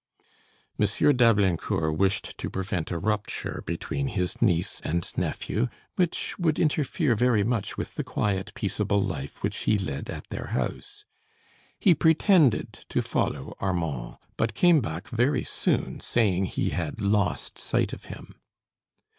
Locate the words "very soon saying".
15.09-16.45